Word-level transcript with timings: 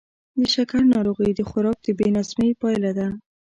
د 0.39 0.41
شکرو 0.53 0.91
ناروغي 0.95 1.29
د 1.35 1.41
خوراک 1.49 1.77
د 1.83 1.87
بې 1.97 2.07
نظمۍ 2.17 2.51
پایله 2.61 2.91
ده. 2.97 3.07